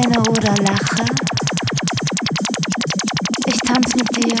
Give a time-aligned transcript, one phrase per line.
[0.00, 1.04] weine oder lache.
[3.46, 4.38] Ich tanz mit dir.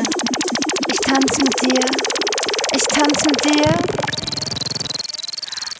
[0.90, 1.84] Ich tanz mit dir.
[2.74, 3.72] Ich tanz mit dir.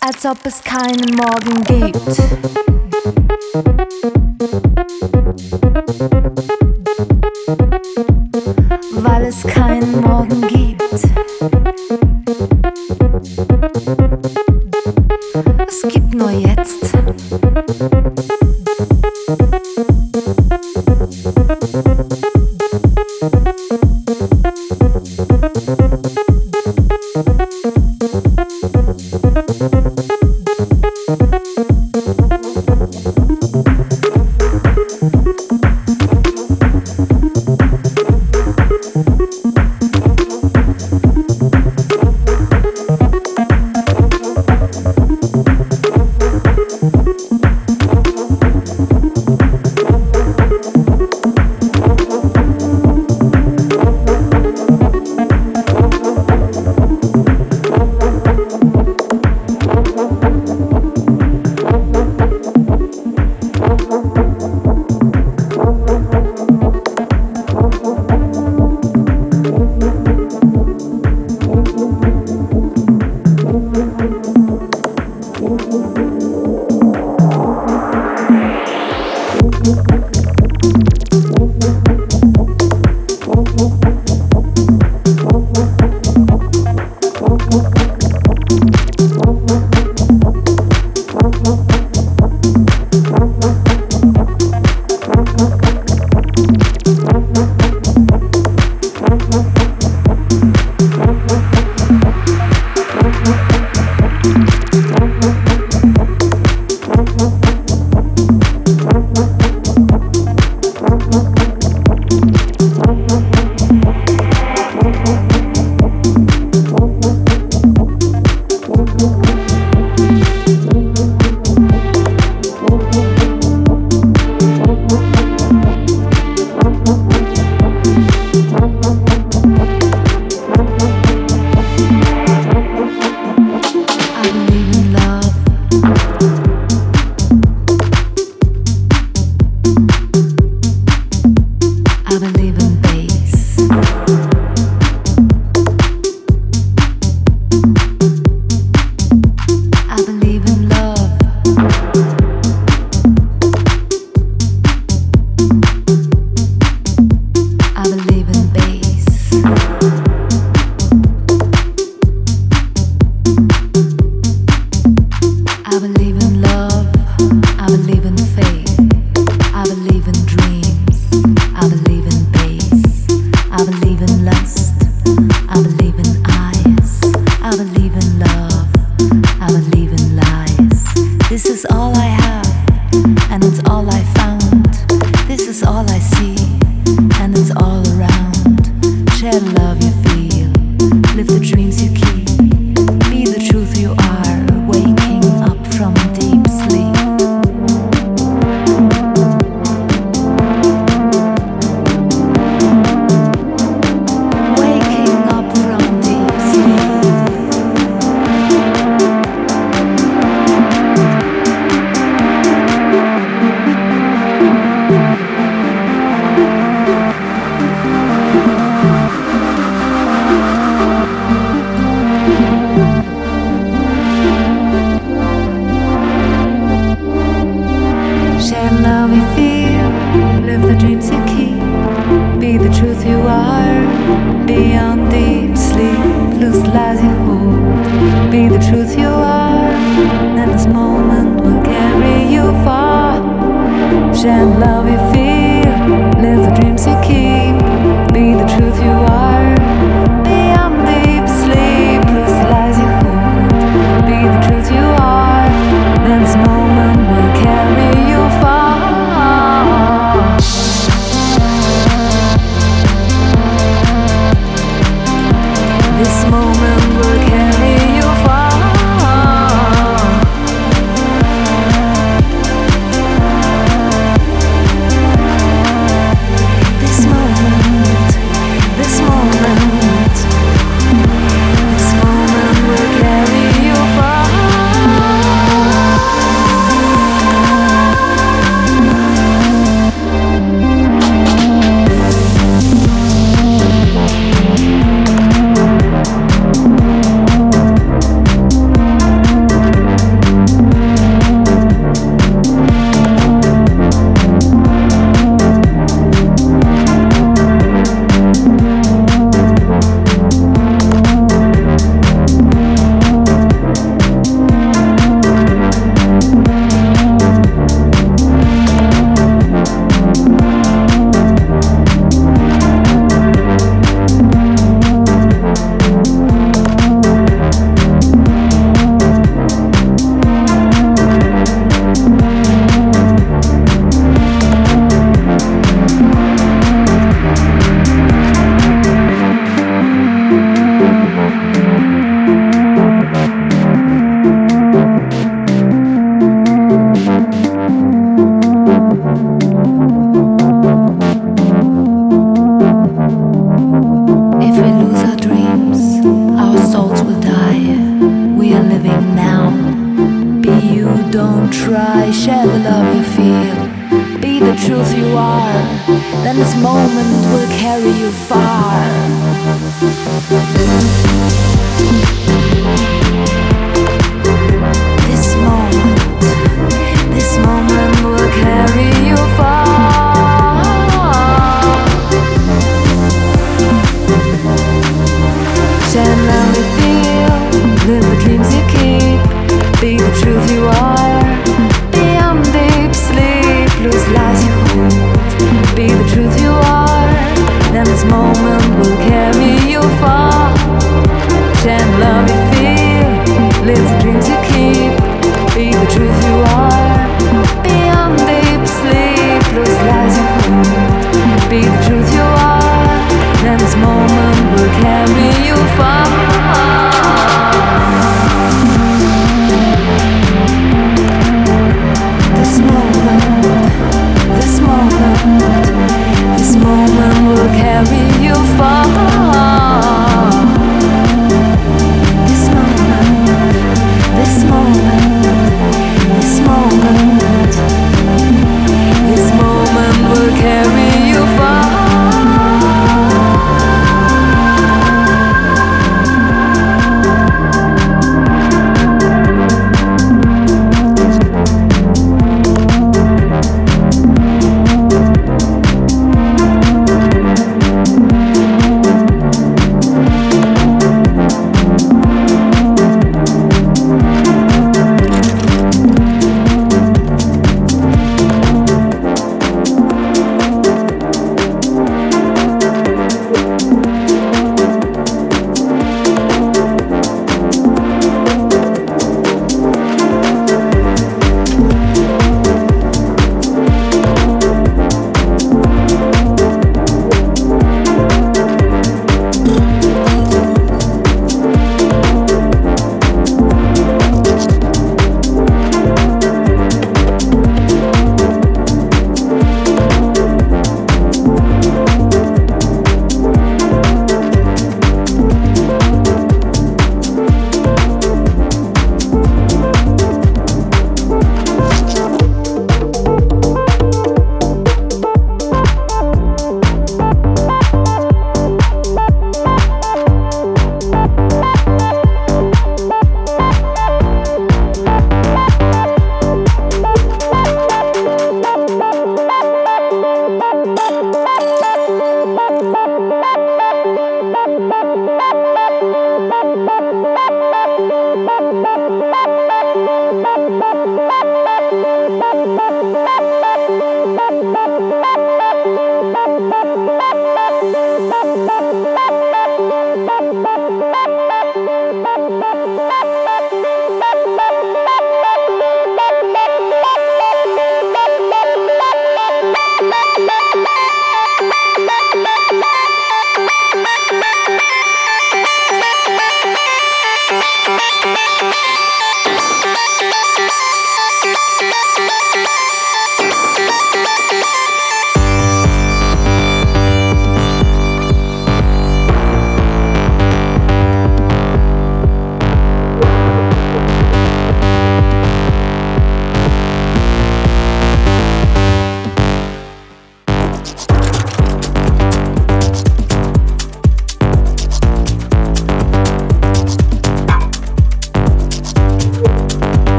[0.00, 1.92] Als ob es keinen Morgen gibt.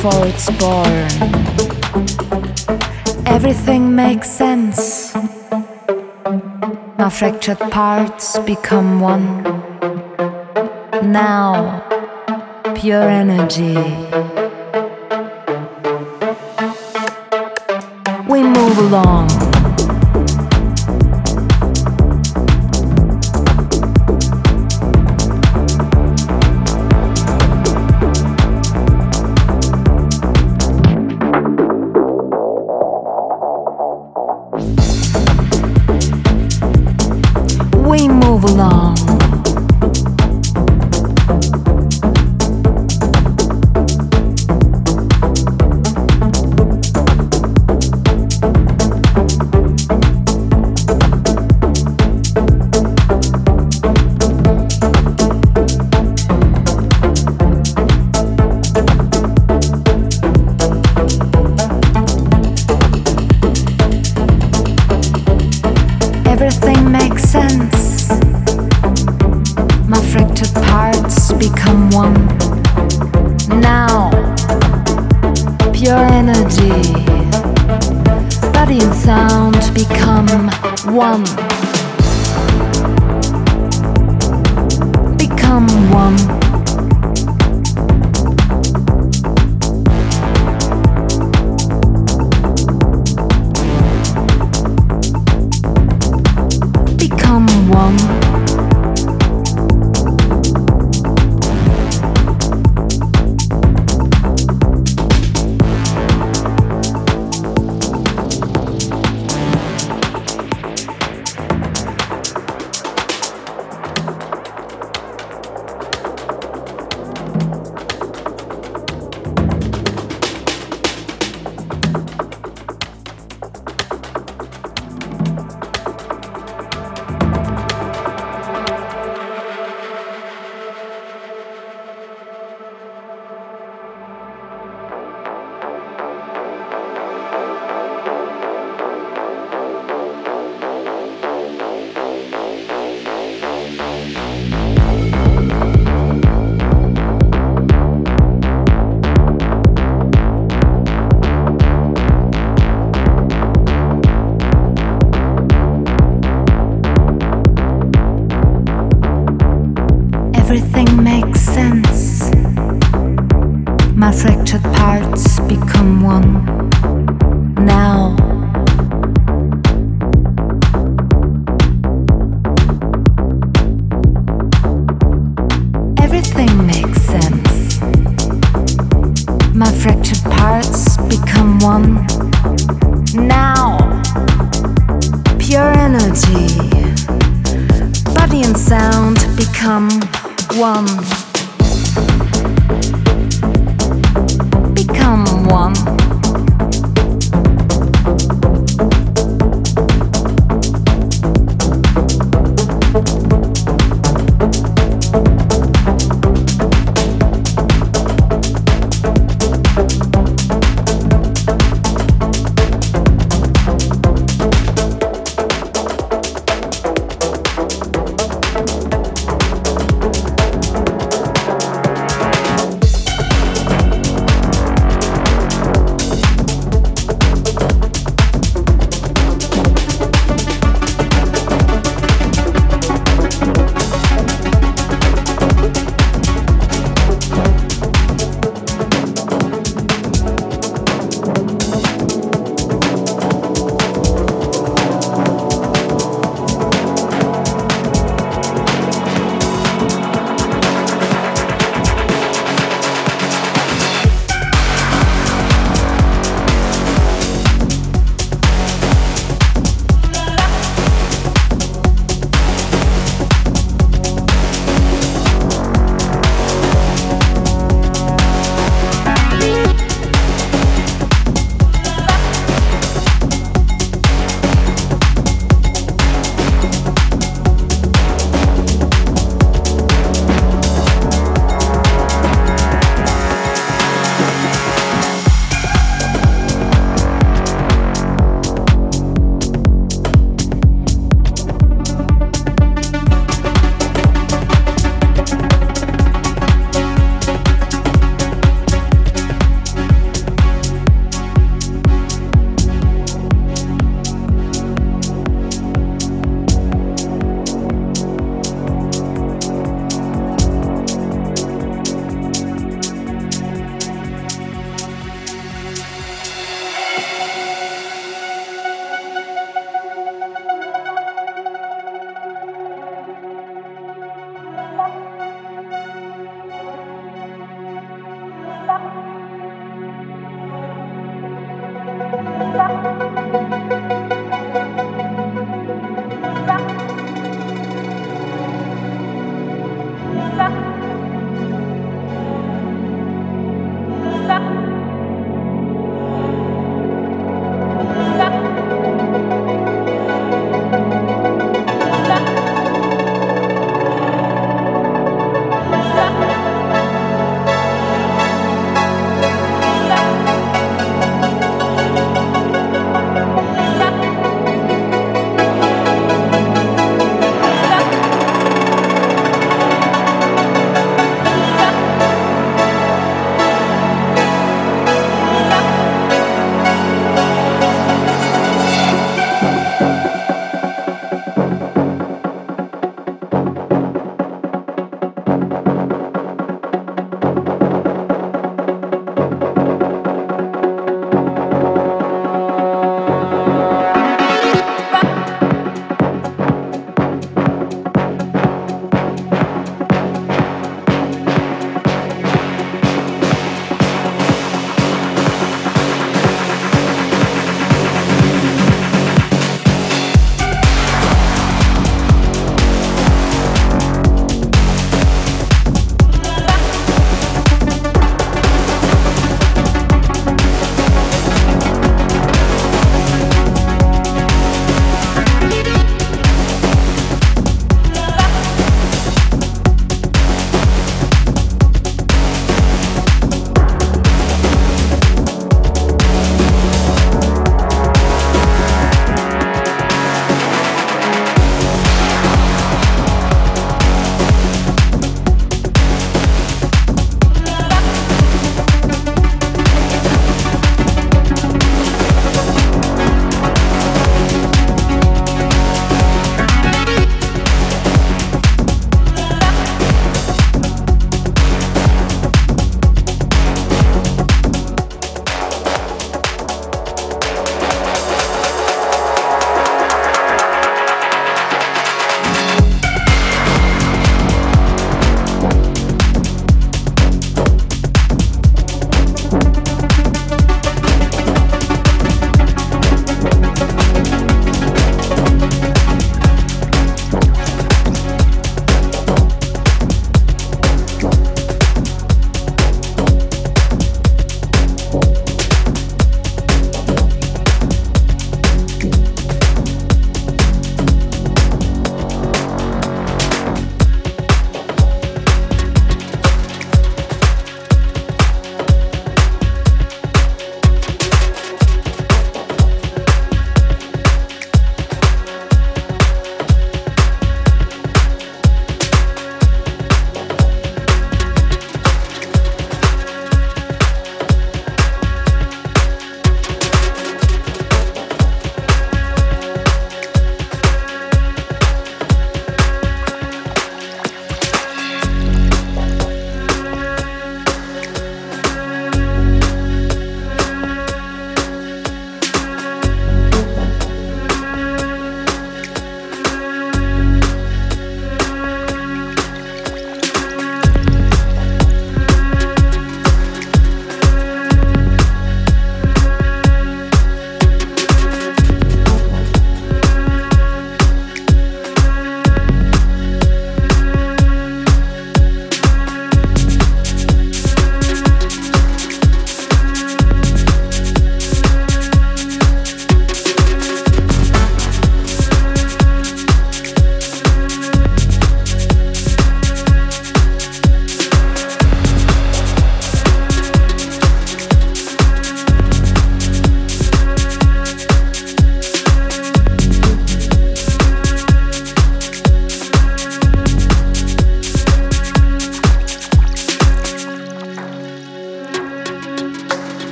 [0.00, 1.08] Before it's born.
[3.26, 5.12] Everything makes sense.
[6.96, 9.42] My fractured parts become one.
[11.02, 11.82] Now,
[12.76, 13.74] pure energy.
[18.28, 19.37] We move along.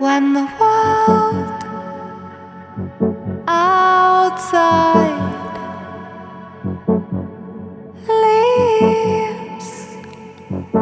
[0.00, 1.62] And the world
[3.48, 5.18] outside
[8.08, 9.70] leaves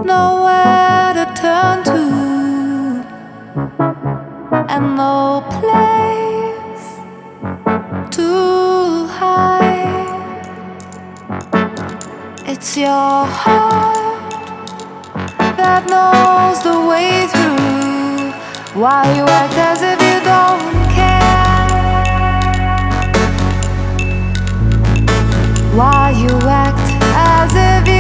[0.05, 2.03] nowhere to turn to
[4.69, 6.87] and no place
[8.15, 10.07] to hide.
[12.47, 14.31] It's your heart
[15.57, 17.96] that knows the way through.
[18.77, 20.61] Why you act as if you don't
[20.93, 21.25] care?
[25.75, 27.96] Why you act as if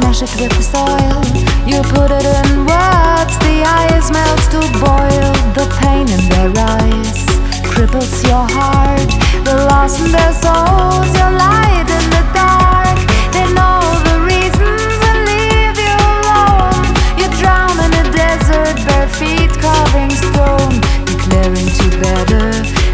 [0.00, 1.20] smash it with the soil.
[1.68, 5.32] You put it in words, the eyes melt to boil.
[5.58, 7.20] The pain in their eyes
[7.68, 9.10] cripples your heart.
[9.44, 12.98] The loss in their souls, your light in the dark.
[13.34, 16.84] They know the reasons and leave you alone.
[17.20, 20.74] You drown in a desert, bare feet carving stone.
[21.12, 22.46] Declaring to better,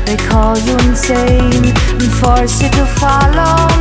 [0.06, 3.76] they call you insane and force you to follow